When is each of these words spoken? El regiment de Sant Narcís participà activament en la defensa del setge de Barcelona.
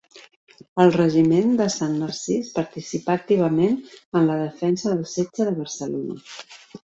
El 0.83 0.93
regiment 0.93 1.51
de 1.59 1.65
Sant 1.73 1.91
Narcís 2.03 2.49
participà 2.55 3.17
activament 3.19 3.77
en 4.21 4.27
la 4.31 4.39
defensa 4.41 4.95
del 4.95 5.05
setge 5.15 5.49
de 5.51 5.55
Barcelona. 5.61 6.19